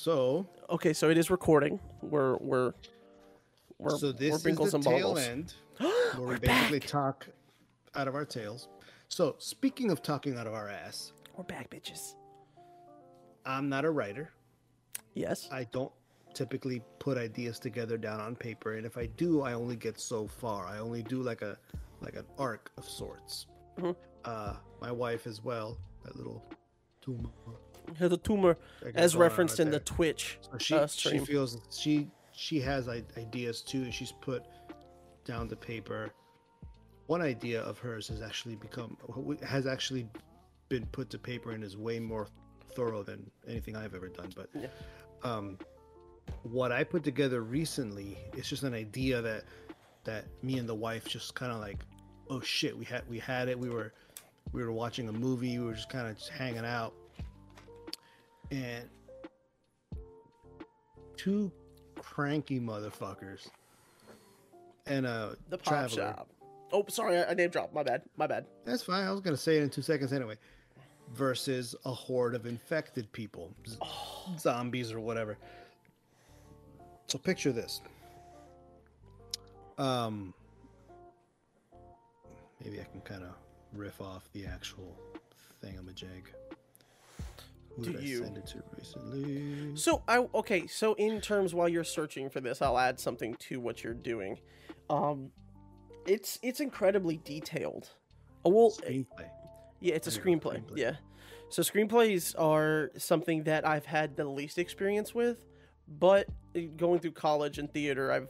[0.00, 1.78] So, Okay, so it is recording.
[2.00, 2.72] We're we're
[3.76, 6.88] we're so this we're is the and tail end where we We're basically back.
[6.88, 7.26] talk
[7.94, 8.68] out of our tails.
[9.08, 12.14] So, speaking of talking out of our ass, We're back, bitches.
[13.44, 14.30] I'm not a writer.
[15.12, 15.50] Yes.
[15.52, 15.92] I don't
[16.32, 20.26] typically put ideas together down on paper, and if I do, I only get so
[20.26, 20.64] far.
[20.64, 21.58] I only do like a
[22.00, 23.48] like an arc of sorts.
[23.78, 23.94] Mhm.
[24.24, 26.42] Uh, my wife as well, that little
[27.02, 27.28] tumor.
[27.98, 28.56] Has a tumor,
[28.94, 29.80] as referenced right in the.
[29.80, 33.82] Twitch So she uh, she feels she she has ideas too.
[33.82, 34.44] and She's put
[35.24, 36.10] down the paper.
[37.06, 38.96] One idea of hers has actually become
[39.46, 40.08] has actually
[40.68, 42.28] been put to paper and is way more
[42.76, 44.30] thorough than anything I've ever done.
[44.36, 44.68] But Yeah.
[45.24, 45.58] um,
[46.44, 49.44] what I put together recently is just an idea that
[50.04, 51.78] that me and the wife just kind of like,
[52.30, 53.58] oh shit, we had we had it.
[53.58, 53.92] We were
[54.52, 55.58] we were watching a movie.
[55.58, 56.94] We were just kind of just hanging out,
[58.50, 58.88] and
[61.16, 61.52] two
[61.98, 63.48] cranky motherfuckers
[64.86, 65.96] and a the pop traveler.
[65.96, 66.28] shop.
[66.72, 67.74] Oh, sorry, I, I name dropped.
[67.74, 68.02] My bad.
[68.16, 68.46] My bad.
[68.64, 69.06] That's fine.
[69.06, 70.36] I was gonna say it in two seconds anyway.
[71.14, 73.76] Versus a horde of infected people, Z-
[74.38, 75.36] zombies or whatever.
[77.08, 77.80] So picture this.
[79.76, 80.32] Um,
[82.62, 83.30] maybe I can kind of
[83.72, 84.96] riff off the actual
[85.64, 86.26] thingamajig.
[87.82, 88.18] Do I you?
[88.18, 89.76] send it to recently?
[89.76, 90.66] So I okay.
[90.66, 94.38] So in terms while you're searching for this, I'll add something to what you're doing.
[94.88, 95.30] Um,
[96.06, 97.90] it's it's incredibly detailed.
[98.44, 99.28] Oh, well, Screenplay.
[99.80, 100.62] Yeah, it's a There you go, screenplay.
[100.64, 100.76] screenplay.
[100.76, 100.92] Yeah.
[101.50, 105.44] So screenplays are something that I've had the least experience with,
[105.88, 108.28] but uh, going through college and theater, I've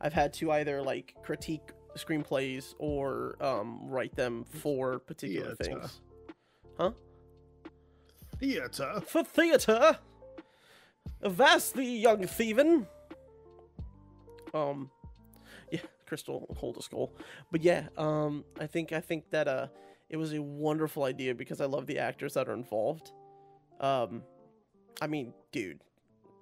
[0.00, 5.80] I've had to either like critique screenplays or um, write them for particular Theater.
[5.80, 6.00] things.
[8.44, 9.00] Theater.
[9.06, 9.98] For theater,
[11.22, 12.86] avast thee, young thievin.
[14.52, 14.90] Um,
[15.72, 17.10] yeah, Crystal hold a skull,
[17.50, 19.68] but yeah, um, I think I think that uh,
[20.10, 23.12] it was a wonderful idea because I love the actors that are involved.
[23.80, 24.22] Um,
[25.00, 25.80] I mean, dude,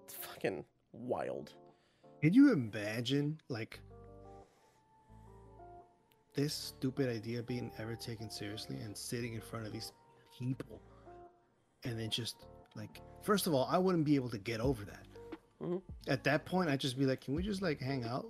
[0.04, 1.54] it's fucking wild.
[2.20, 3.78] Can you imagine, like,
[6.34, 9.92] this stupid idea being ever taken seriously and sitting in front of these
[10.36, 10.80] people?
[11.84, 12.36] And then just,
[12.76, 15.06] like, first of all, I wouldn't be able to get over that.
[15.60, 15.82] Mhm.
[16.08, 18.26] At that point, I'd just be like, can we just, like, hang out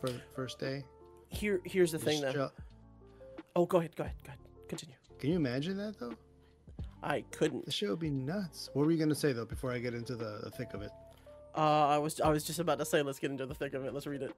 [0.00, 0.84] for the first day?
[1.28, 2.48] Here, here's the thing Just though.
[2.48, 2.52] chill-
[3.56, 4.94] Oh, go ahead, go ahead, go ahead, continue.
[5.18, 6.14] Can you imagine that, though?
[7.02, 7.64] I couldn't.
[7.64, 8.68] The show would be nuts.
[8.74, 10.82] What were you going to say, though, before I get into the, the thick of
[10.82, 10.90] it?
[11.56, 13.84] Uh, I was I was just about to say, let's get into the thick of
[13.84, 13.94] it.
[13.94, 14.34] Let's read it.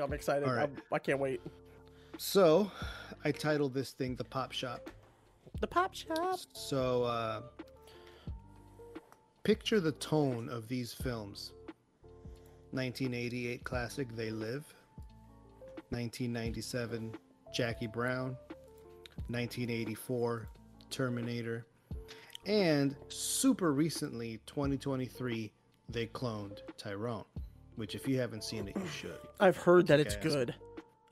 [0.00, 0.46] I'm excited.
[0.46, 0.64] Right.
[0.64, 1.40] I'm, I can't wait.
[2.18, 2.70] So,
[3.24, 4.90] I titled this thing The Pop Shop.
[5.60, 6.38] The pop shop.
[6.52, 7.42] So, uh,
[9.42, 11.52] picture the tone of these films
[12.72, 14.64] 1988 classic They Live,
[15.90, 17.14] 1997
[17.54, 18.36] Jackie Brown,
[19.28, 20.48] 1984
[20.90, 21.66] Terminator,
[22.46, 25.52] and super recently 2023
[25.88, 27.24] they cloned Tyrone,
[27.76, 29.18] which, if you haven't seen it, you should.
[29.40, 30.54] I've heard that it's good.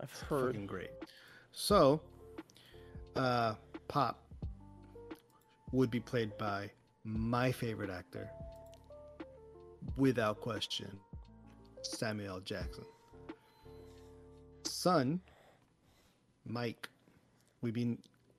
[0.00, 0.54] I've heard.
[0.54, 0.91] Fucking great.
[1.53, 2.03] So,
[3.14, 3.54] uh,
[3.88, 4.22] Pop
[5.72, 6.70] would be played by
[7.06, 8.28] my favorite actor,
[9.97, 10.99] without question,
[11.83, 12.84] Samuel Jackson.
[14.65, 15.21] Son,
[16.44, 16.89] Mike,
[17.62, 17.97] would be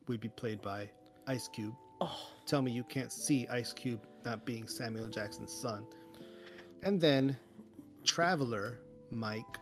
[0.07, 0.89] would be played by
[1.27, 1.73] Ice Cube.
[2.01, 5.85] Oh, Tell me you can't see Ice Cube not being Samuel Jackson's son.
[6.83, 7.35] And then
[8.05, 8.79] Traveler
[9.11, 9.57] Mike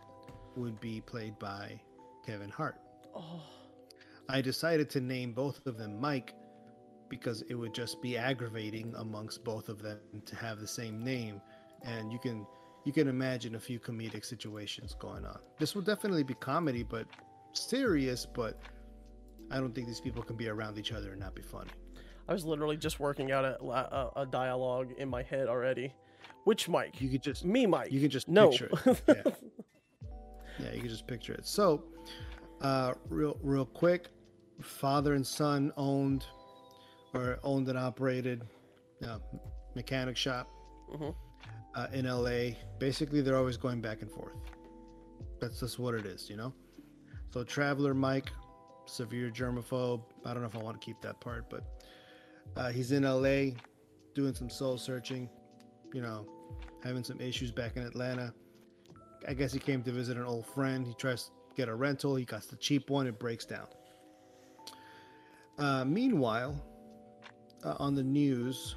[0.56, 1.80] would be played by
[2.24, 2.76] Kevin Hart.
[3.14, 3.42] oh,
[4.28, 6.34] I decided to name both of them Mike
[7.08, 11.40] because it would just be aggravating amongst both of them to have the same name
[11.82, 12.46] and you can
[12.84, 15.40] you can imagine a few comedic situations going on.
[15.58, 17.06] This will definitely be comedy but
[17.52, 18.60] serious but
[19.50, 21.70] I don't think these people can be around each other and not be funny.
[22.28, 25.92] I was literally just working out a, a, a dialogue in my head already.
[26.44, 27.00] Which Mike?
[27.00, 27.92] You could just Me, Mike.
[27.92, 28.50] you can just no.
[28.50, 29.02] picture it.
[29.08, 29.32] Yeah.
[30.58, 31.46] yeah, you can just picture it.
[31.46, 31.84] So,
[32.62, 34.08] uh, real real quick,
[34.62, 36.24] father and son owned
[37.16, 38.42] or owned and operated
[39.06, 39.18] uh,
[39.74, 40.48] mechanic shop
[40.90, 41.14] Mhm.
[41.74, 42.56] uh, in LA.
[42.78, 44.36] Basically, they're always going back and forth.
[45.40, 46.52] That's just what it is, you know.
[47.30, 48.30] So, traveler Mike,
[48.86, 50.02] severe germaphobe.
[50.24, 51.64] I don't know if I want to keep that part, but
[52.56, 53.52] uh, he's in LA
[54.14, 55.28] doing some soul searching.
[55.92, 56.26] You know,
[56.82, 58.32] having some issues back in Atlanta.
[59.28, 60.86] I guess he came to visit an old friend.
[60.86, 62.14] He tries to get a rental.
[62.16, 63.06] He got the cheap one.
[63.06, 63.66] It breaks down.
[65.58, 66.54] Uh, meanwhile,
[67.66, 68.76] uh, on the news,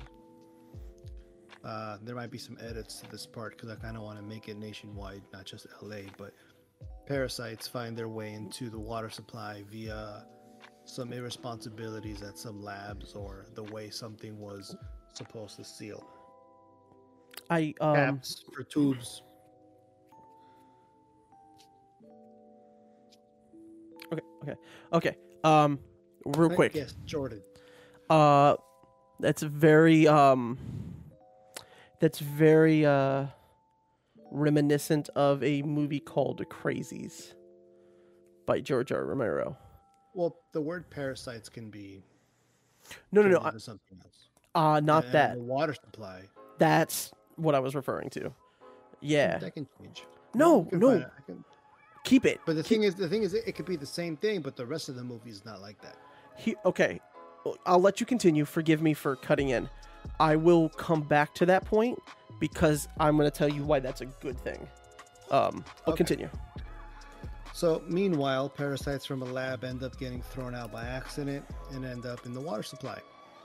[1.61, 4.23] Uh, there might be some edits to this part because I kind of want to
[4.23, 6.03] make it nationwide, not just LA.
[6.17, 6.31] But
[7.05, 10.25] parasites find their way into the water supply via
[10.85, 14.73] some irresponsibilities at some labs or the way something was
[15.13, 16.01] supposed to seal.
[17.49, 19.21] I um Caps for tubes.
[24.13, 24.55] okay okay
[24.93, 25.79] okay um
[26.25, 27.41] real quick Yes, Jordan.
[28.09, 28.55] uh
[29.19, 30.57] that's very um
[31.99, 33.25] that's very uh
[34.31, 37.33] reminiscent of a movie called Crazies
[38.45, 39.03] by George R.
[39.03, 39.57] Romero.
[40.13, 42.03] Well, the word parasites can be
[43.11, 43.37] No, no, no.
[43.47, 44.29] into something else.
[44.55, 45.35] Uh not And that.
[45.35, 46.21] The water supply.
[46.57, 48.33] That's what I was referring to.
[49.01, 49.37] Yeah.
[49.37, 50.03] That can change.
[50.33, 50.89] No, no.
[50.91, 51.09] find it.
[51.17, 51.43] I can-
[52.05, 52.39] Keep it.
[52.45, 54.55] But the thing is, the thing is, it, it could be the same thing, but
[54.55, 55.95] the rest of the movie is not like that.
[56.37, 57.01] He, okay,
[57.65, 58.45] I'll let you continue.
[58.45, 59.69] Forgive me for cutting in.
[60.19, 61.99] I will come back to that point
[62.39, 64.67] because I'm going to tell you why that's a good thing.
[65.31, 65.97] Um, but Okay.
[65.97, 66.29] continue.
[67.53, 72.05] So, meanwhile, parasites from a lab end up getting thrown out by accident and end
[72.05, 72.99] up in the water supply.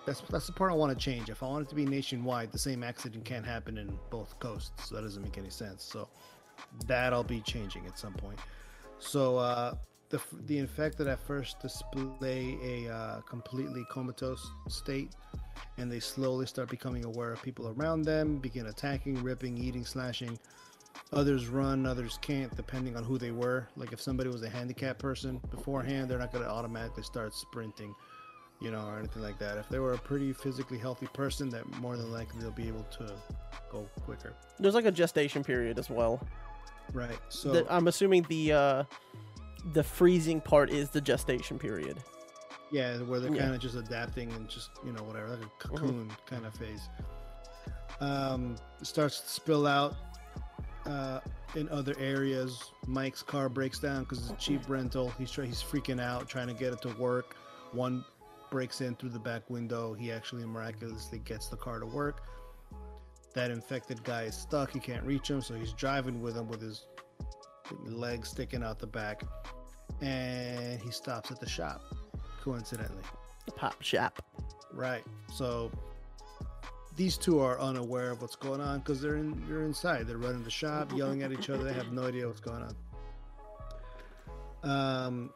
[0.06, 1.30] That's that's the part I want to change.
[1.30, 4.88] If I want it to be nationwide, the same accident can't happen in both coasts.
[4.88, 5.82] So that doesn't make any sense.
[5.82, 6.08] So
[6.86, 8.38] that I'll be changing at some point.
[8.98, 9.74] So uh,
[10.14, 15.10] the the infected at first display a uh, completely comatose state,
[15.78, 20.38] and they slowly start becoming aware of people around them, begin attacking, ripping, eating, slashing.
[21.12, 23.66] Others run, others can't, depending on who they were.
[23.76, 27.92] Like if somebody was a handicapped person beforehand, they're not going to automatically start sprinting,
[28.60, 29.58] you know, or anything like that.
[29.58, 32.86] If they were a pretty physically healthy person, that more than likely they'll be able
[32.98, 33.12] to
[33.72, 34.32] go quicker.
[34.60, 36.24] There's like a gestation period as well.
[36.92, 37.18] Right.
[37.28, 38.84] So The- I'm assuming the uh,
[39.72, 41.98] the freezing part is the gestation period.
[42.70, 43.42] yeah, where they're Yeah.
[43.42, 46.88] kind of just adapting and just you know whatever, like a cocoon kind of phase.
[48.00, 49.94] Um, it starts to spill out
[50.86, 51.20] uh,
[51.54, 52.72] in other areas.
[52.86, 55.10] Mike's car breaks down because it's a cheap rental.
[55.18, 57.36] He's try- he's freaking out trying to get it to work.
[57.72, 58.04] One
[58.50, 59.94] breaks in through the back window.
[59.94, 62.22] He actually miraculously gets the car to work.
[63.34, 64.70] That infected guy is stuck.
[64.72, 66.86] He can't reach him, so he's driving with him with his
[67.86, 69.22] legs sticking out the back.
[70.00, 71.82] And he stops at the shop,
[72.42, 73.02] coincidentally.
[73.46, 74.22] The pop shop.
[74.72, 75.04] Right.
[75.32, 75.70] So
[76.96, 80.06] these two are unaware of what's going on because they're in they're inside.
[80.06, 81.64] They're running the shop, yelling at each other.
[81.64, 82.76] They have no idea what's going on.
[84.62, 85.30] Um,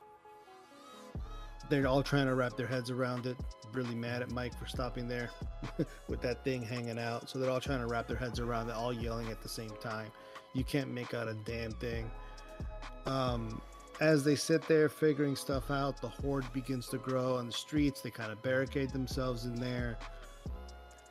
[1.68, 3.36] they're all trying to wrap their heads around it.
[3.72, 5.30] Really mad at Mike for stopping there
[6.08, 7.28] with that thing hanging out.
[7.28, 9.72] So they're all trying to wrap their heads around it, all yelling at the same
[9.82, 10.10] time.
[10.54, 12.10] You can't make out a damn thing.
[13.06, 13.60] Um,
[14.00, 18.00] as they sit there figuring stuff out, the horde begins to grow on the streets.
[18.00, 19.98] They kind of barricade themselves in there.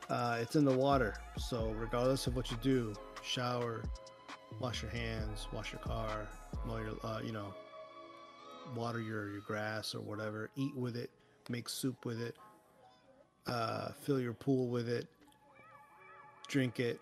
[0.09, 3.83] Uh, it's in the water, so regardless of what you do, shower,
[4.59, 6.27] wash your hands, wash your car,
[6.65, 7.53] mow your, uh, you know,
[8.73, 10.49] water your, your grass or whatever.
[10.55, 11.09] Eat with it,
[11.49, 12.37] make soup with it,
[13.47, 15.07] uh, fill your pool with it,
[16.47, 17.01] drink it.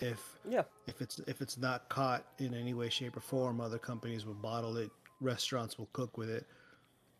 [0.00, 0.64] If Yeah.
[0.86, 4.34] if it's if it's not caught in any way shape or form other companies will
[4.34, 6.46] bottle it restaurants will cook with it.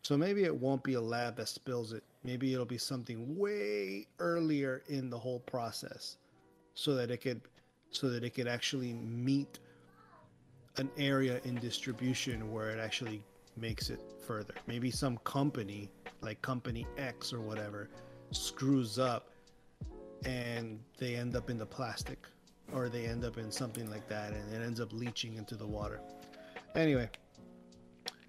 [0.03, 2.05] So maybe it won't be a lab that spills it.
[2.25, 6.19] Maybe it'll be something way earlier in the whole process
[6.75, 7.41] so that it could
[7.91, 9.61] so that it could actually meet
[10.77, 13.23] an area in distribution where it actually
[13.57, 14.55] makes it further.
[14.67, 17.89] Maybe some company like company x or whatever
[18.33, 19.31] screws up
[20.25, 22.27] and they end up in the plastic
[22.73, 25.67] or they end up in something like that and it ends up leaching into the
[25.67, 26.01] water
[26.75, 27.09] anyway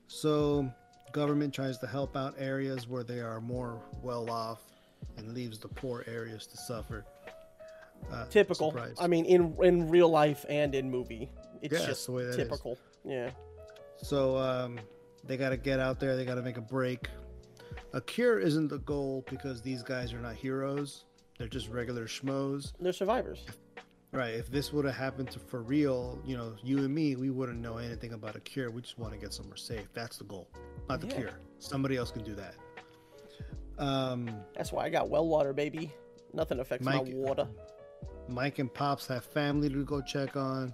[0.08, 0.70] so
[1.12, 4.62] government tries to help out areas where they are more well off
[5.18, 7.06] and leaves the poor areas to suffer
[8.12, 8.70] uh, Typical.
[8.72, 8.96] surprise.
[9.00, 11.30] I mean, in in real life and in movie,
[11.62, 12.36] it's Yeah, just the way that is.
[12.36, 12.78] typical.
[13.04, 13.32] Yeah.
[13.98, 14.80] So um,
[15.24, 16.16] they got to get out there.
[16.16, 17.08] They got to make a break.
[17.94, 21.06] A cure isn't the goal because these guys are not heroes.
[21.40, 22.74] They're just regular schmoes.
[22.80, 23.44] They're survivors.
[24.16, 24.34] Right.
[24.34, 27.60] If this would have happened to for real, you know, you and me, we wouldn't
[27.60, 28.72] know anything about a cure.
[28.72, 29.88] We just want to get somewhere safe.
[29.94, 30.48] That's the goal,
[30.88, 31.16] not the Yeah.
[31.18, 31.40] cure.
[31.60, 32.56] Somebody else can do that.
[33.78, 35.94] Um, That's why I got well water, baby.
[36.34, 37.48] Nothing affects my water.
[38.30, 40.74] Mike and Pops have family to go check on.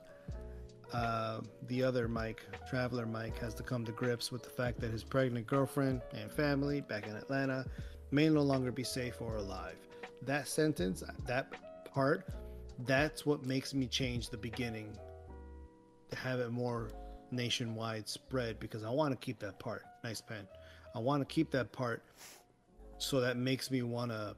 [0.94, 4.92] Uh, the other Mike, Traveler Mike, has to come to grips with the fact that
[4.92, 7.66] his pregnant girlfriend and family back in Atlanta
[8.12, 9.78] may no longer be safe or alive.
[10.22, 11.48] That sentence, that
[11.86, 12.28] part,
[12.86, 14.98] that's what makes me change the beginning
[16.10, 16.92] to have it more
[17.32, 19.84] nationwide spread because I want to keep that part.
[20.04, 20.48] Nice pen.
[20.94, 22.04] I want to keep that part
[22.98, 24.36] so that makes me want to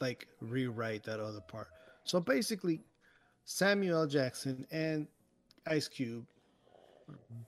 [0.00, 1.68] like rewrite that other part.
[2.04, 2.80] So basically,
[3.44, 4.06] Samuel.
[4.06, 5.06] Jackson and
[5.66, 6.26] Ice Cube,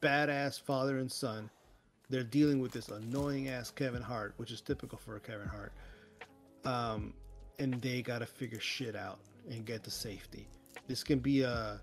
[0.00, 1.50] badass father and son,
[2.08, 5.72] they're dealing with this annoying ass Kevin Hart, which is typical for a Kevin Hart.
[6.64, 7.14] Um,
[7.58, 9.18] and they got to figure shit out
[9.50, 10.46] and get to safety.
[10.86, 11.80] This can be a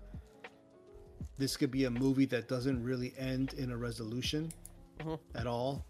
[1.38, 4.50] this could be a movie that doesn't really end in a resolution
[5.00, 5.18] Mhm.
[5.34, 5.84] at all.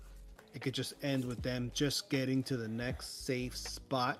[0.54, 4.18] It could just end with them just getting to the next safe spot.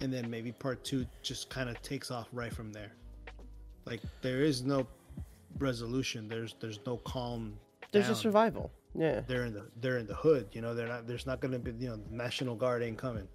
[0.00, 2.92] And then maybe part two just kind of takes off right from there.
[3.86, 4.86] Like there is no
[5.58, 6.28] resolution.
[6.28, 7.58] There's there's no calm.
[7.92, 8.10] There's down.
[8.12, 8.70] just survival.
[8.94, 9.20] Yeah.
[9.26, 10.48] They're in the they're in the hood.
[10.52, 11.06] You know they're not.
[11.06, 13.28] There's not gonna be you know the National Guard ain't coming.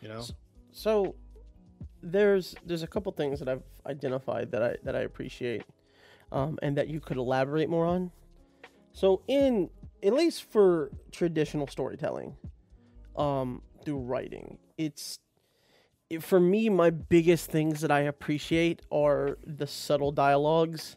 [0.00, 0.24] You know.
[0.72, 1.14] So
[2.02, 5.62] there's there's a couple things that I've identified that I that I appreciate,
[6.30, 8.10] um, and that you could elaborate more on.
[8.92, 9.70] So in
[10.02, 12.36] at least for traditional storytelling,
[13.16, 15.18] um, through writing, it's
[16.10, 20.96] it, for me my biggest things that I appreciate are the subtle dialogues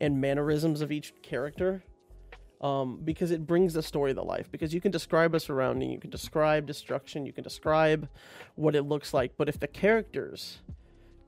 [0.00, 1.82] and mannerisms of each character.
[2.62, 4.48] Um, because it brings the story to life.
[4.50, 8.08] Because you can describe a surrounding, you can describe destruction, you can describe
[8.54, 9.32] what it looks like.
[9.36, 10.60] But if the characters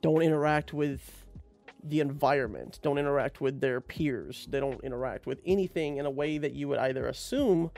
[0.01, 1.25] don't interact with
[1.83, 6.39] the environment, don't interact with their peers, they don't interact with anything in a way
[6.39, 7.71] that you would either assume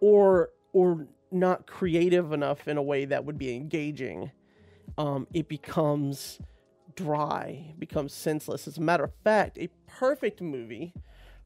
[0.00, 4.30] or or not creative enough in a way that would be engaging,
[4.98, 6.40] um, it becomes
[6.94, 8.66] dry, becomes senseless.
[8.68, 10.94] As a matter of fact, a perfect movie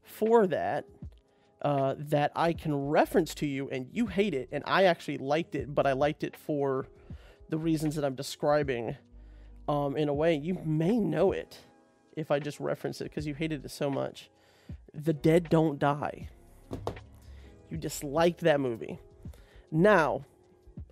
[0.03, 0.85] for that
[1.61, 5.55] uh, that I can reference to you and you hate it and I actually liked
[5.55, 6.87] it, but I liked it for
[7.49, 8.95] the reasons that I'm describing
[9.67, 10.35] um, in a way.
[10.35, 11.59] You may know it
[12.15, 14.29] if I just reference it because you hated it so much.
[14.93, 16.29] The Dead Don't Die.
[17.69, 18.99] You disliked that movie.
[19.71, 20.25] Now,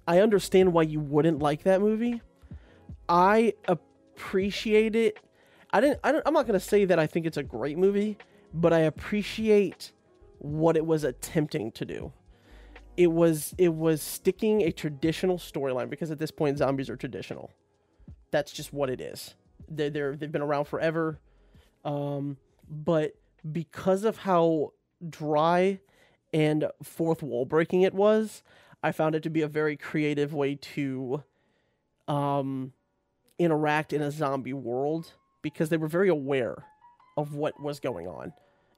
[0.08, 2.22] I understand why you wouldn't like that movie.
[3.10, 5.18] I appreciate it.
[5.72, 6.00] I didn't.
[6.04, 8.18] I don't, I'm not gonna say that I think it's a great movie,
[8.54, 9.92] but I appreciate
[10.48, 12.14] what it was attempting to do.
[12.96, 17.52] It was it was sticking a traditional storyline because at this point zombies are traditional.
[18.32, 19.36] That's just what it is.
[19.70, 21.20] They're, they're they've been around forever,
[21.86, 22.38] um,
[22.70, 23.14] but
[23.52, 24.74] because of how
[25.08, 25.80] dry
[26.34, 28.42] and fourth wall breaking it was,
[28.82, 31.24] I found it to be a very creative way to
[32.08, 32.74] um,
[33.38, 36.66] interact in a zombie world because they were very aware
[37.16, 38.34] of what was going on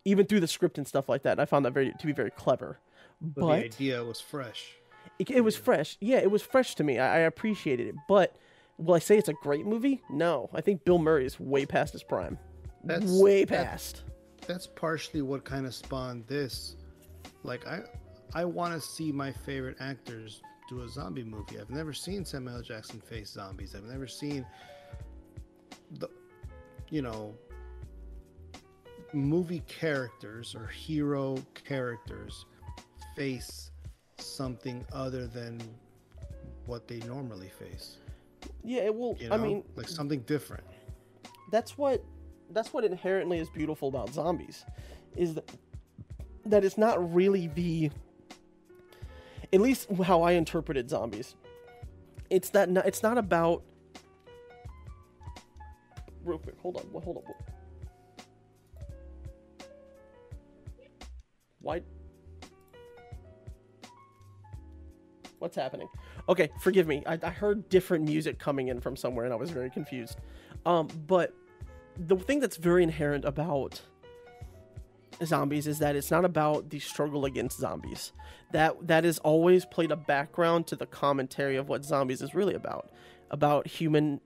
[0.05, 1.33] even through the script and stuff like that.
[1.33, 2.79] And I found that very to be very clever.
[3.21, 4.73] But, But, the idea was fresh.
[5.19, 5.97] it, it was fresh.
[5.99, 6.99] Yeah, it was fresh to me.
[6.99, 7.95] I, I appreciated it.
[8.07, 8.35] But
[8.77, 10.01] will I say it's a great movie?
[10.09, 10.49] No.
[10.53, 12.37] I think Bill Murray is way past his prime.
[12.83, 14.03] That's way that- past.
[14.47, 16.75] that's partially what kind of spawned this.
[17.43, 17.81] Like I,
[18.33, 21.59] I want to see my favorite actors do a zombie movie.
[21.59, 22.61] I've never seen Samuel L.
[22.61, 23.75] Jackson face zombies.
[23.75, 24.45] I've never seen
[25.99, 26.07] the,
[26.89, 27.33] you know,
[29.13, 32.45] movie characters or hero characters
[33.15, 33.71] face
[34.17, 35.59] something other than
[36.65, 37.97] what they normally face.
[38.63, 39.17] Yeah, it will.
[39.19, 40.63] You know, I mean, like something different.
[41.51, 42.03] that's what
[42.51, 44.65] that's what inherently is beautiful about zombies
[45.15, 45.51] is that
[46.45, 47.91] that it's not really the
[49.51, 51.35] at least how I interpreted zombies.
[52.29, 53.63] It's that not, it's not about
[56.23, 56.55] real quick.
[56.61, 57.01] Hold on.
[57.03, 57.23] Hold on.
[61.61, 61.81] Why?
[65.39, 65.87] What's happening?
[66.27, 67.03] Okay, forgive me.
[67.05, 70.19] I, I heard different music coming in from somewhere, and I was very confused.
[70.65, 71.33] Um, but
[71.97, 73.81] the thing that's very inherent about
[75.23, 78.11] zombies is that it's not about the struggle against zombies.
[78.51, 82.55] That that is always played a background to the commentary of what zombies is really
[82.55, 82.91] about,
[83.31, 84.19] about human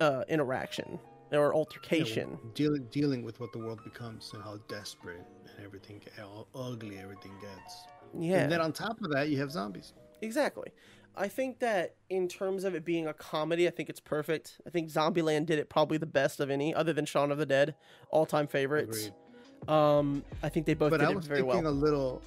[0.00, 0.98] uh, interaction
[1.32, 2.38] or altercation.
[2.54, 7.32] dealing dealing with what the world becomes and how desperate and everything how ugly everything
[7.40, 7.84] gets
[8.18, 10.70] Yeah, and then on top of that you have zombies exactly.
[11.16, 14.60] I think that in terms of it being a comedy, I think it's perfect.
[14.64, 17.44] I think Zombieland did it probably the best of any, other than Shaun of the
[17.44, 17.74] Dead,
[18.10, 19.06] all time favorites.
[19.08, 19.68] Agreed.
[19.68, 21.72] Um, I think they both but did i it was very thinking well.
[21.72, 22.22] a little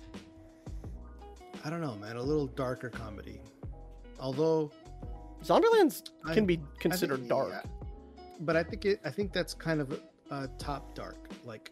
[1.66, 3.40] i don't know man a little darker comedy
[4.20, 4.70] although
[5.44, 7.50] Zombieland's I- can be I think- considered dark.
[7.52, 7.62] yeah.
[8.46, 10.00] But i think it i think that's kind of
[10.32, 11.72] uh, top dark like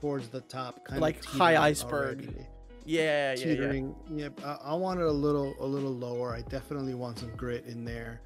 [0.00, 2.18] towards the top kind of Like of high iceberg.
[2.22, 2.46] already.
[2.84, 3.34] Yeah, yeah, yeah.
[3.44, 3.94] teetering.
[4.10, 6.34] Yeah, I, I want it a little a little lower.
[6.34, 8.20] I definitely want some grit in there,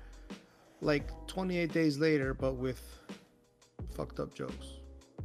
[0.81, 2.81] like 28 days later, but with
[3.95, 4.67] fucked up jokes.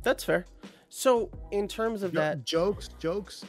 [0.03, 0.45] That's fair.
[0.89, 3.45] So, in terms of that, jokes, jokes,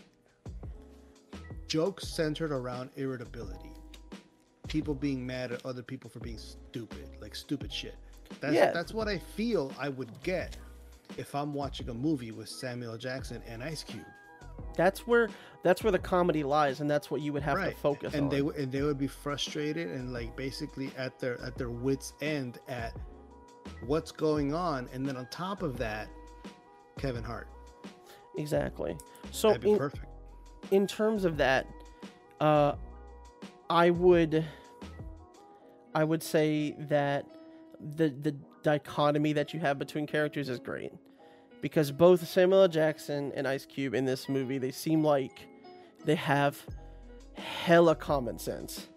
[1.66, 3.72] jokes centered around irritability.
[4.68, 7.96] people being mad at other people for being stupid, like stupid shit.
[8.41, 8.73] That's Yeah.
[8.73, 10.57] that's what I feel I would get
[11.17, 14.05] if I'm watching a movie with Samuel Jackson and Ice Cube.
[14.77, 15.29] That's where
[15.62, 18.29] that's where the comedy lies, and that's what you would have to focus and on.
[18.29, 22.15] they would and they would be frustrated and like basically at their at their wits
[22.21, 22.97] end at
[23.87, 26.09] what's going on and then on top of that
[26.99, 27.49] Kevin Hart
[28.37, 28.97] exactly.
[29.31, 30.07] So that'd be in, perfect
[30.71, 31.67] in terms of that,
[32.41, 32.75] uh,
[33.69, 34.45] I would
[35.95, 37.27] I would say that
[37.97, 40.93] the the dichotomy that you have between characters is great
[41.61, 42.69] because both Samuel L.
[42.69, 45.47] Jackson and Ice Cube in this movie they seem like
[46.05, 46.65] they have
[47.35, 48.89] hella common sense.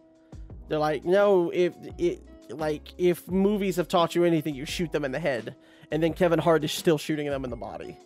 [0.68, 5.06] They're like, no, if it like if movies have taught you anything, you shoot them
[5.06, 5.56] in the head,
[5.92, 7.98] and then Kevin Hart is still shooting them in the body.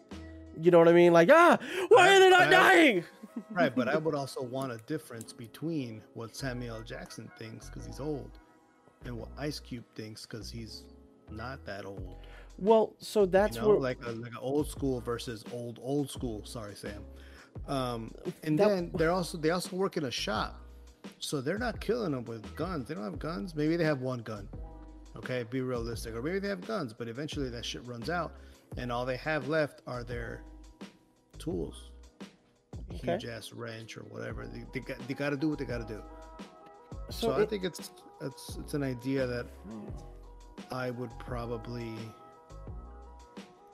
[0.62, 1.14] You know what I mean?
[1.14, 1.58] Like, ah,
[1.88, 3.04] why are they not dying?
[3.52, 8.00] right but I would also want a difference between what Samuel Jackson thinks because he's
[8.00, 8.39] old
[9.06, 10.84] and what Ice Cube thinks because he's
[11.32, 12.18] not that old
[12.58, 16.10] Well, so that's you know, where like a, like an old school versus old old
[16.10, 16.44] school.
[16.46, 17.04] Sorry, Sam.
[17.68, 18.14] Um,
[18.44, 20.60] and That- then they're also they also work in a shop,
[21.20, 22.88] so they're not killing them with guns.
[22.88, 23.56] They don't have guns.
[23.56, 24.48] Maybe they have one gun.
[25.16, 26.14] Okay, be realistic.
[26.16, 28.34] Or maybe they have guns, but eventually that shit runs out,
[28.78, 30.42] and all they have left are their
[31.38, 31.90] tools,
[32.94, 33.12] Okay.
[33.14, 34.46] huge ass wrench or whatever.
[34.48, 36.02] They, they got they got to do what they got to do.
[37.10, 39.48] So, so I think it's it's it's an idea that
[40.72, 41.94] I would probably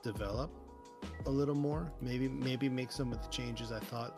[0.04, 0.52] develop
[1.26, 1.92] a little more.
[2.02, 4.16] Maybe maybe make some of the changes I thought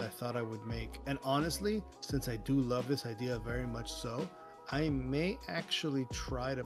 [0.00, 1.00] I thought I would make.
[1.06, 4.28] And honestly, since I do love this idea very much so,
[4.70, 6.64] I may actually try to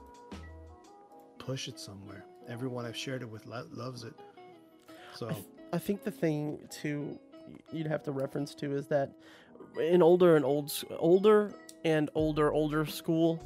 [1.38, 2.24] push it somewhere.
[2.48, 4.14] Everyone I've shared it with lo- loves it.
[5.14, 5.30] So
[5.72, 7.18] I think the thing to
[7.72, 9.12] you'd have to reference to is that
[9.80, 11.52] in older and old older
[11.84, 13.40] and older older school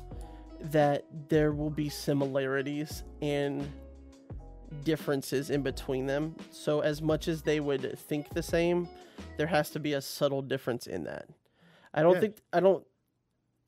[0.60, 3.68] that there will be similarities and
[4.84, 6.34] differences in between them.
[6.50, 8.88] So as much as they would think the same,
[9.36, 11.28] there has to be a subtle difference in that.
[11.92, 12.20] I don't Yeah.
[12.20, 12.86] think I don't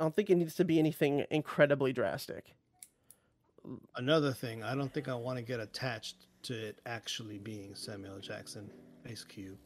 [0.00, 2.54] I don't think it needs to be anything incredibly drastic.
[3.96, 8.18] another thing, I don't think I want to get attached to it actually being Samuel
[8.18, 8.70] Jackson,
[9.08, 9.56] Ice Cube,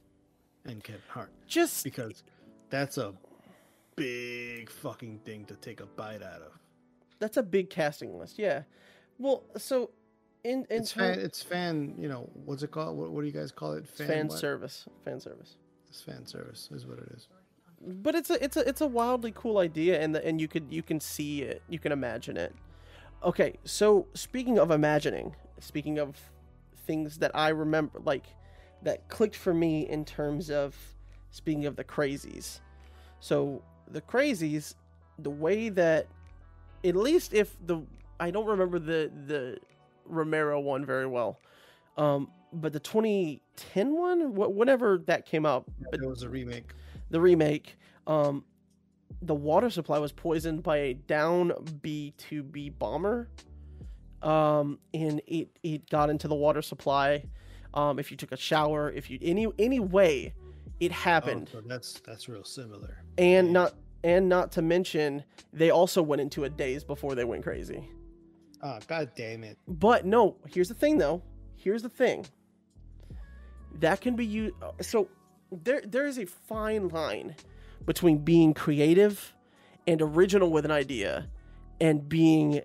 [0.67, 1.33] and Kevin Hart.
[1.49, 2.23] Just because
[2.71, 3.15] that's a
[3.97, 6.53] big fucking thing to take a bite out of.
[7.19, 8.39] that's a big casting list.
[8.39, 8.63] Yeah.
[9.19, 9.91] Well, so
[10.45, 12.97] in in It's term- fan, it's fan, you know, what's it called?
[12.97, 13.85] What, what do you guys call it?
[13.85, 15.57] It's fan service fan service
[15.89, 17.27] It's fan service is what it is.
[17.81, 20.67] but it's a it's a it's a wildly cool idea and the, and you could
[20.71, 22.55] you can see it you can imagine it
[23.23, 26.17] okay so speaking of imagining speaking of
[26.87, 28.27] things that i remember like
[28.83, 30.77] that clicked for me in terms of
[31.31, 32.61] speaking of the crazies
[33.21, 34.75] so the crazies
[35.19, 36.07] the way that
[36.85, 37.81] at least if the
[38.21, 39.59] i don't remember the the
[40.05, 41.41] romero one very well
[41.97, 46.73] um but the 2010 one wh- whenever that came out but It was a remake.
[47.11, 48.45] the remake, um,
[49.23, 53.29] the water supply was poisoned by a down B two B bomber,
[54.23, 57.25] um, and it it got into the water supply.
[57.75, 60.33] Um, if you took a shower, if you any any way,
[60.81, 62.99] it Oh, happened, so that's that's real similar.
[63.17, 67.43] and not and not to mention they also went into a daze before they went
[67.43, 67.89] crazy.
[68.63, 69.59] Ah, god damn it.
[69.67, 71.23] But no, here's the thing though.
[71.57, 72.27] Here's the thing.
[73.81, 74.55] That can be used.
[74.81, 75.09] So
[75.53, 77.35] there there is a fine line
[77.87, 79.35] between being creative
[79.87, 81.29] and original with an idea
[81.81, 82.61] and being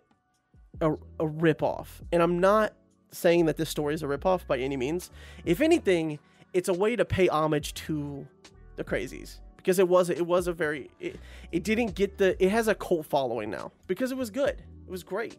[0.82, 1.88] a, a ripoff.
[2.12, 2.73] And I'm not
[3.12, 5.12] saying that this story is a ripoff by any means.
[5.45, 6.19] If anything,
[6.54, 8.28] it's a way to pay homage to
[8.76, 11.20] the crazies because it was it was a very it,
[11.52, 14.62] it didn't get the it has a cult following now because it was good.
[14.86, 15.38] It was great.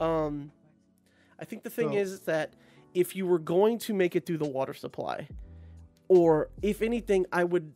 [0.00, 0.52] Um
[1.38, 2.54] I think the thing So- is that
[2.94, 5.28] if you were going to make it through the water supply
[6.08, 7.72] or if anything I would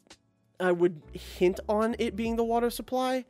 [0.61, 3.25] I would hint on it being the water supply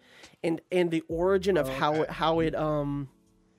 [0.44, 3.09] and and the origin of Oh, how it how it um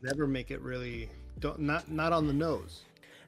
[0.01, 2.81] Never make it really don't not not on the nose.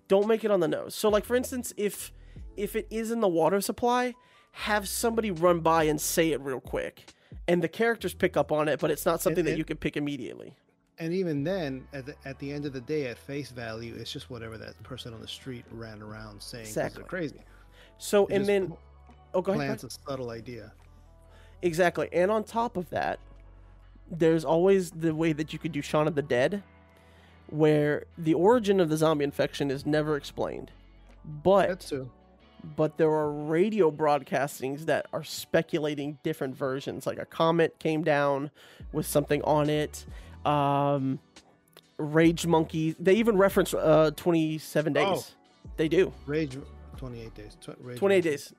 [0.08, 0.96] don't make it on the nose.
[0.96, 2.12] So like for instance, if
[2.60, 4.14] if it is in the water supply,
[4.52, 7.14] have somebody run by and say it real quick.
[7.48, 9.78] And the characters pick up on it, but it's not something that and- you can
[9.78, 10.56] pick immediately.
[11.02, 14.12] And even then, at the, at the end of the day, at face value, it's
[14.12, 16.66] just whatever that person on the street ran around saying.
[16.66, 17.02] Exactly.
[17.04, 17.40] they're crazy.
[17.98, 18.74] So It and then
[19.34, 20.74] oh go ahead, plants a subtle idea.
[21.62, 22.10] Exactly.
[22.12, 23.20] And on top of that,
[24.12, 26.64] there's always the way that you could do Shaun of the Dead,
[27.48, 30.72] where the origin of the zombie infection is never explained.
[31.24, 32.10] But That's true.
[32.76, 37.06] But there are radio broadcastings that are speculating different versions.
[37.08, 38.52] Like a comet came down
[38.92, 40.06] with something on it.
[40.46, 41.20] Um,
[41.98, 42.96] Rage Monkey.
[43.00, 45.06] They even reference uh, 27 days.
[45.08, 45.26] Oh.
[45.78, 46.14] They do.
[46.26, 46.58] Rage,
[46.98, 47.58] 28 days.
[47.62, 48.30] Tw- Rage 28 Monkey.
[48.30, 48.54] days.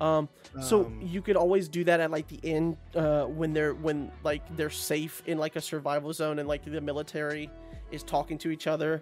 [0.00, 0.28] Um,
[0.62, 4.10] so Um, you could always do that at like the end uh, when they're when
[4.24, 7.50] like they're safe in like a survival zone and like the military
[7.90, 9.00] is talking to each other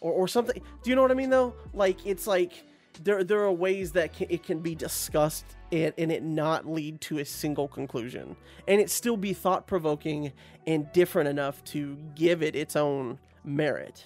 [0.00, 0.60] or, or something.
[0.82, 1.54] Do you know what I mean though?
[1.72, 2.64] Like it's like
[3.02, 7.00] there there are ways that can, it can be discussed and, and it not lead
[7.02, 8.36] to a single conclusion
[8.68, 10.32] and it still be thought provoking
[10.66, 14.04] and different enough to give it its own merit.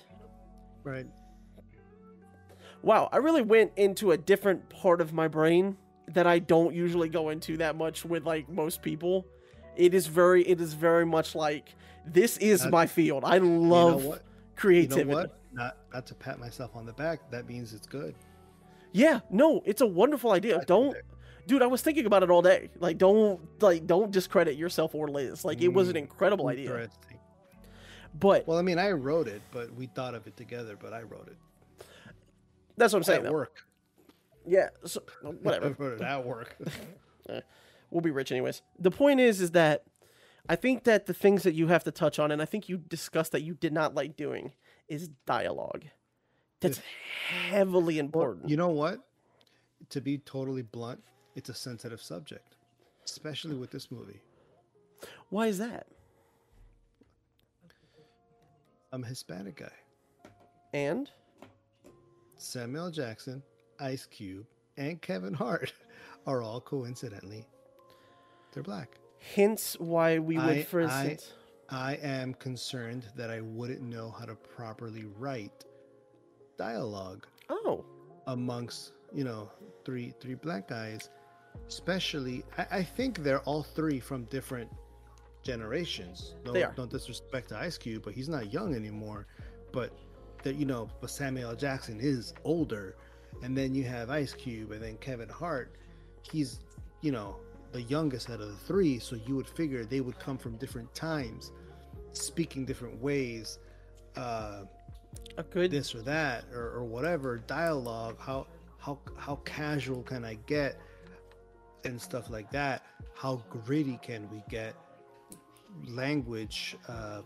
[0.82, 1.06] Right.
[2.82, 5.76] Wow, I really went into a different part of my brain
[6.08, 9.26] that I don't usually go into that much with like most people.
[9.76, 11.74] It is very it is very much like
[12.06, 13.24] this is my field.
[13.24, 14.18] I You love know what?
[14.18, 14.24] You
[14.56, 15.10] creativity.
[15.10, 15.38] know what?
[15.52, 17.30] Not, not to pat myself on the back.
[17.30, 18.14] That means it's good.
[18.96, 20.60] Yeah, no, it's a wonderful idea.
[20.60, 20.96] I Don't
[21.48, 22.70] dude, I was thinking about it all day.
[22.78, 25.44] Like don't like don't discredit yourself or Liz.
[25.44, 26.88] Like it was an Mm, incredible idea.
[28.18, 30.76] But Well, I mean, I wrote it, but we thought of it together.
[30.80, 31.36] But I wrote it
[32.76, 33.26] that's what I'm saying.
[33.26, 33.64] at work.
[34.46, 35.76] Yeah, so I whatever.
[35.78, 36.56] wrote it at work.
[37.90, 38.62] we'll be rich anyways.
[38.78, 39.84] The point is, is that
[40.48, 42.76] I think that the things that you have to touch on, and I think you
[42.78, 44.52] discussed that you did not like doing,
[44.88, 45.84] is dialogue.
[46.64, 46.80] That's
[47.48, 48.48] heavily Well, important.
[48.48, 49.00] you know what?
[49.90, 51.02] To be totally blunt,
[51.34, 52.56] it's a sensitive subject,
[53.04, 54.20] especially with this movie.
[55.30, 55.86] Why is that?
[58.92, 60.30] I'm a Hispanic guy.
[60.72, 61.10] And
[62.36, 63.42] Samuel Jackson,
[63.80, 64.46] Ice Cube,
[64.76, 65.72] and Kevin Hart
[66.26, 67.46] are all coincidentally
[68.52, 68.98] they're black.
[69.34, 71.32] hence why we would, I- for I- instance,
[71.70, 75.64] I am concerned that I wouldn't know how to properly write
[76.56, 77.84] dialogue oh,
[78.26, 79.50] amongst you know
[79.84, 81.10] three three black guys
[81.68, 84.70] especially I, I think they're all three from different
[85.42, 86.34] generations.
[86.44, 86.72] No, They are.
[86.74, 89.26] don't disrespect to ice cube but he's not young anymore.
[89.72, 89.92] But
[90.42, 91.56] that you know but samuel L.
[91.56, 92.96] jackson is older.
[93.42, 95.74] And then you have ice cube and then kevin hart.
[96.22, 96.60] He's
[97.02, 97.36] you know
[97.72, 98.98] the youngest out of the three.
[98.98, 101.52] So you would figure they would come from different times
[102.12, 103.58] speaking different ways
[104.16, 104.62] uh
[105.36, 105.70] a good.
[105.70, 108.46] this or that or, or whatever dialogue how
[108.78, 110.78] how how casual can i get
[111.84, 112.82] and stuff like that?
[113.14, 114.74] How gritty can we get
[115.86, 117.22] language uh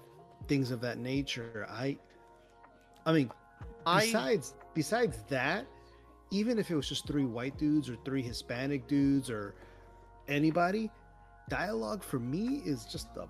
[0.47, 1.67] things of that nature?
[1.71, 1.97] I
[3.07, 3.31] i mean
[3.87, 5.67] I besides besides that
[6.31, 9.55] even if it was just three white dudes or three hispanic dudes or
[10.27, 10.91] anybody
[11.49, 13.27] dialogue for me is just a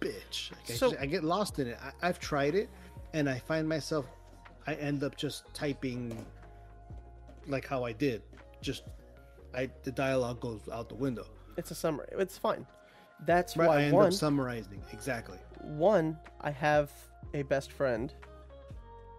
[0.00, 0.50] bitch.
[0.52, 1.78] Like I, just- I get lost in it.
[1.82, 2.68] I, i've tried it
[3.16, 4.06] and i find myself
[4.66, 6.02] i end up just typing
[7.46, 8.22] like how i did
[8.60, 8.82] just
[9.54, 11.26] i the dialogue goes out the window
[11.58, 12.06] it's a summary.
[12.12, 12.66] It's fine.
[13.24, 16.90] That's right why i end one up summarizing exactly one I have
[17.34, 18.12] a best friend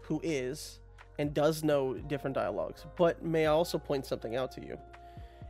[0.02, 0.80] who is
[1.20, 2.86] and does know different dialogues.
[2.96, 4.78] But may I also point something out to you?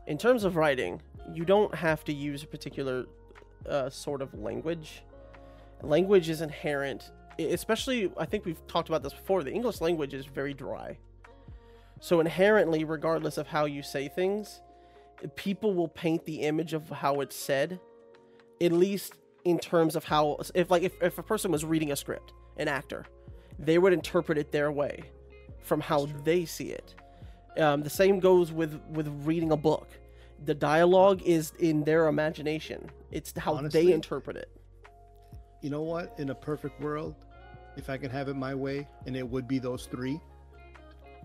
[0.07, 1.01] In terms of writing,
[1.33, 3.05] you don't have to use a particular
[3.67, 5.03] uh, sort of language.
[5.81, 9.43] Language is inherent, especially, I think we've talked about this before.
[9.43, 10.97] The English language is very dry.
[11.99, 14.61] So, inherently, regardless of how you say things,
[15.35, 17.79] people will paint the image of how it's said,
[18.61, 19.13] at least
[19.45, 22.67] in terms of how, if like, if, if a person was reading a script, an
[22.67, 23.05] actor,
[23.57, 25.03] they would interpret it their way
[25.61, 26.93] from how they see it.
[27.57, 29.87] Um, the same goes with with reading a book.
[30.45, 32.91] The dialogue is in their imagination.
[33.11, 34.49] It's how Honestly, they interpret it.
[35.61, 37.15] you know what in a perfect world
[37.77, 40.19] if i could have it my way and it would be those three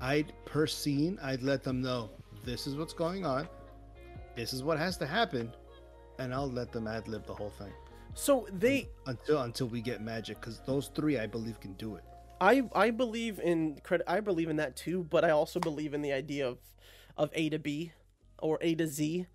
[0.02, 2.10] i'd per scene i'd let them know
[2.44, 3.48] this is what's going on
[4.36, 5.52] this is what has to happen
[6.18, 7.72] and i'll let them ad lib the whole thing
[8.14, 12.04] So they, until until we get magic because those three i believe can do it
[12.42, 14.04] I I believe in credit.
[14.10, 15.06] I believe in that too.
[15.08, 16.58] But I also believe in the idea of
[17.16, 17.92] of A to B
[18.38, 19.26] or A to Z.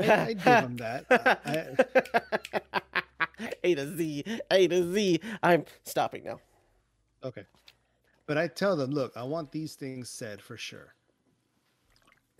[0.00, 1.06] I, I give them that
[1.44, 3.02] I,
[3.62, 5.20] A to Z, A to Z.
[5.42, 6.38] I'm stopping now.
[7.24, 7.44] okay
[8.26, 10.94] but i tell them look i want these things said for sure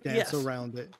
[0.02, 0.35] dance Yes.
[0.35, 0.94] around it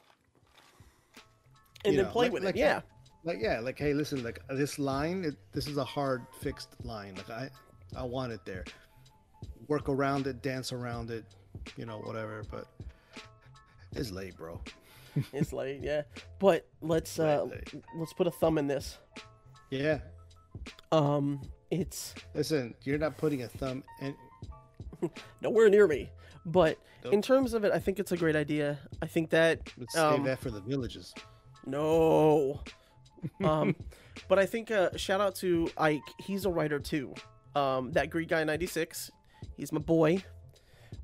[1.85, 2.59] And You then know, play like- with like it.
[2.61, 2.81] Yeah.
[3.25, 7.15] like yeah like hey listen like this line it, this is a hard fixed line
[7.17, 7.49] like i
[7.97, 8.65] i want it there
[9.69, 11.25] work around it dance around it
[11.77, 12.67] you know whatever but
[13.93, 14.61] it's late bro
[15.33, 15.81] It's late.
[15.81, 16.03] Yeah.
[16.41, 18.99] But let's uh Late, let's put a thumb in this.
[19.75, 19.99] Yeah
[20.93, 24.15] Um, it's listen you're not putting a thumb in
[25.41, 26.11] nowhere near me.
[26.47, 26.79] But
[27.11, 28.79] in terms of it, I think it's a great idea.
[29.01, 31.15] I think that Let's Um, save that for the villages.
[31.67, 32.61] no,
[33.45, 33.75] um,
[34.29, 36.03] but I think uh, shout out to Ike.
[36.19, 37.15] He's a writer too.
[37.57, 39.11] Um, that Greek guy ninety six.
[39.57, 40.23] He's my boy.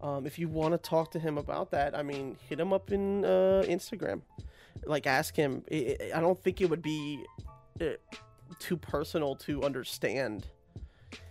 [0.02, 2.90] Um, if you want to talk to him about that, I mean, hit him up
[2.92, 4.20] in uh, Instagram.
[4.84, 5.62] Like, ask him.
[5.72, 7.24] I I- I don't think it would be
[7.80, 7.84] uh,
[8.58, 10.46] too personal to understand,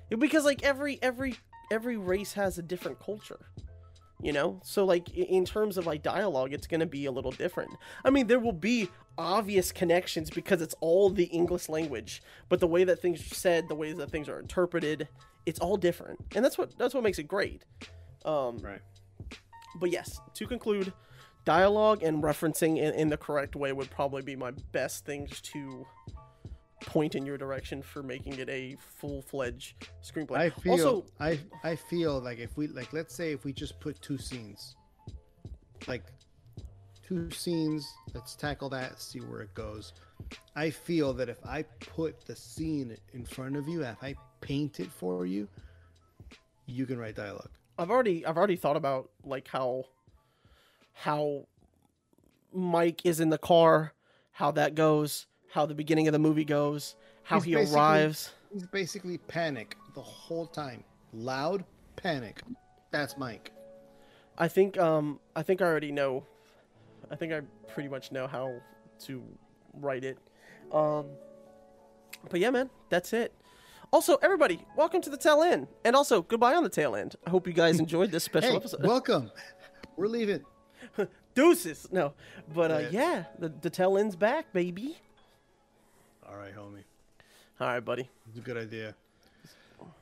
[0.09, 1.35] because like every every
[1.71, 3.39] every race has a different culture.
[4.21, 7.71] You know, so like in terms of like dialogue, it's gonna be a little different.
[8.03, 12.67] I mean, there will be obvious connections because it's all the English language, but the
[12.67, 15.07] way that things are said, the ways that things are interpreted,
[15.45, 17.63] it's all different, and that's what that's what makes it great.
[18.25, 18.81] Um, Right.
[19.79, 20.91] but yes, to conclude,
[21.45, 25.85] dialogue and referencing in, in the correct way would probably be my best things to
[26.81, 30.37] point in your direction for making it a full-fledged screenplay.
[30.37, 33.79] I feel also, I I feel like if we like let's say if we just
[33.79, 34.75] put two scenes,
[35.87, 36.03] like
[37.05, 39.93] two scenes, let's tackle that, see where it goes.
[40.55, 44.79] I feel that if I put the scene in front of you, if I paint
[44.79, 45.47] it for you,
[46.65, 47.49] you can write dialogue.
[47.77, 49.85] I've already I've already thought about like how
[50.93, 51.47] how
[52.53, 53.93] Mike is in the car,
[54.31, 58.31] how that goes, how the beginning of the movie goes, how He's he arrives.
[58.53, 60.83] He's basically panic the whole time,
[61.13, 61.63] loud
[61.95, 62.41] panic.
[62.91, 63.51] That's Mike.
[64.37, 66.25] I think um I think I already know.
[67.11, 68.61] I think I pretty much know how
[69.05, 69.23] to
[69.73, 70.17] write it.
[70.71, 71.05] Um
[72.29, 73.33] but yeah, man, that's it.
[73.91, 77.15] Also, everybody, welcome to the tail end, and also goodbye on the tail end.
[77.25, 78.83] I hope you guys enjoyed this special Hey, episode.
[78.85, 79.31] welcome.
[79.97, 80.43] We're leaving.
[81.35, 82.13] Deuces, no,
[82.53, 83.25] but uh, Yeah.
[83.39, 84.97] the the tail end's back, baby.
[86.29, 86.83] All right, homie.
[87.59, 88.07] All right, buddy.
[88.27, 88.93] It's a good idea.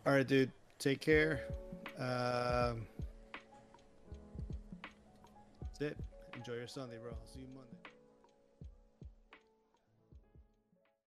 [0.06, 0.52] All right, dude.
[0.78, 1.42] Take care.
[1.98, 2.86] Um,
[5.62, 5.98] that's it.
[6.36, 7.12] Enjoy your Sunday, bro.
[7.12, 7.97] I'll see you Monday.